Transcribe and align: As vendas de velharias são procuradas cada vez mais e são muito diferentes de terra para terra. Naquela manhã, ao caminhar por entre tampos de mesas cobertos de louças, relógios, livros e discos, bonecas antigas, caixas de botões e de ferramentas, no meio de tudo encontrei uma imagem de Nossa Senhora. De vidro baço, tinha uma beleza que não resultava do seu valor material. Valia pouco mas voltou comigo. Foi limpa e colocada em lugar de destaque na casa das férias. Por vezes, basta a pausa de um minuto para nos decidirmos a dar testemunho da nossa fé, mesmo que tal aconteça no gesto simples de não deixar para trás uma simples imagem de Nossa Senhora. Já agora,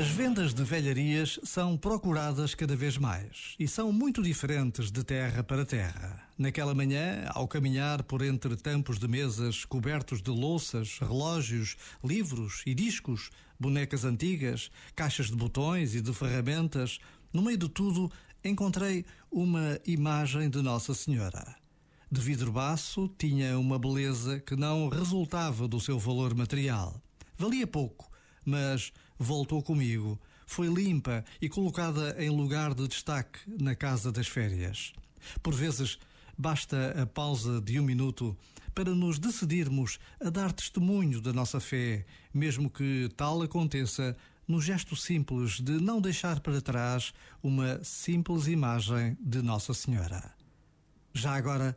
As 0.00 0.08
vendas 0.08 0.54
de 0.54 0.64
velharias 0.64 1.38
são 1.44 1.76
procuradas 1.76 2.54
cada 2.54 2.74
vez 2.74 2.96
mais 2.96 3.54
e 3.58 3.68
são 3.68 3.92
muito 3.92 4.22
diferentes 4.22 4.90
de 4.90 5.04
terra 5.04 5.44
para 5.44 5.66
terra. 5.66 6.26
Naquela 6.38 6.74
manhã, 6.74 7.26
ao 7.34 7.46
caminhar 7.46 8.02
por 8.04 8.22
entre 8.22 8.56
tampos 8.56 8.98
de 8.98 9.06
mesas 9.06 9.66
cobertos 9.66 10.22
de 10.22 10.30
louças, 10.30 10.98
relógios, 10.98 11.76
livros 12.02 12.62
e 12.64 12.74
discos, 12.74 13.30
bonecas 13.58 14.06
antigas, 14.06 14.70
caixas 14.96 15.26
de 15.26 15.36
botões 15.36 15.94
e 15.94 16.00
de 16.00 16.14
ferramentas, 16.14 16.98
no 17.30 17.42
meio 17.42 17.58
de 17.58 17.68
tudo 17.68 18.10
encontrei 18.42 19.04
uma 19.30 19.78
imagem 19.86 20.48
de 20.48 20.62
Nossa 20.62 20.94
Senhora. 20.94 21.59
De 22.10 22.20
vidro 22.20 22.50
baço, 22.50 23.08
tinha 23.16 23.58
uma 23.58 23.78
beleza 23.78 24.40
que 24.40 24.56
não 24.56 24.88
resultava 24.88 25.68
do 25.68 25.80
seu 25.80 25.98
valor 25.98 26.34
material. 26.34 27.00
Valia 27.38 27.66
pouco 27.66 28.10
mas 28.44 28.92
voltou 29.18 29.62
comigo. 29.62 30.20
Foi 30.46 30.66
limpa 30.68 31.24
e 31.40 31.48
colocada 31.48 32.16
em 32.22 32.30
lugar 32.30 32.74
de 32.74 32.88
destaque 32.88 33.38
na 33.60 33.74
casa 33.74 34.10
das 34.10 34.26
férias. 34.26 34.92
Por 35.42 35.54
vezes, 35.54 35.98
basta 36.36 37.00
a 37.00 37.06
pausa 37.06 37.60
de 37.60 37.78
um 37.78 37.84
minuto 37.84 38.36
para 38.74 38.94
nos 38.94 39.18
decidirmos 39.18 39.98
a 40.20 40.30
dar 40.30 40.52
testemunho 40.52 41.20
da 41.20 41.32
nossa 41.32 41.60
fé, 41.60 42.04
mesmo 42.32 42.70
que 42.70 43.08
tal 43.16 43.42
aconteça 43.42 44.16
no 44.48 44.60
gesto 44.60 44.96
simples 44.96 45.60
de 45.60 45.72
não 45.72 46.00
deixar 46.00 46.40
para 46.40 46.60
trás 46.60 47.12
uma 47.42 47.82
simples 47.84 48.48
imagem 48.48 49.16
de 49.20 49.42
Nossa 49.42 49.72
Senhora. 49.72 50.34
Já 51.12 51.34
agora, 51.34 51.76